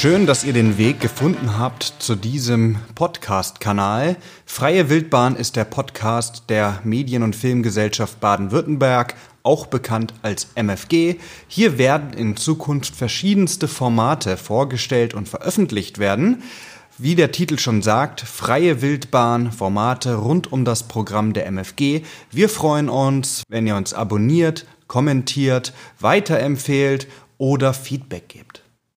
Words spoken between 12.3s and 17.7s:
Zukunft verschiedenste Formate vorgestellt und veröffentlicht werden. Wie der Titel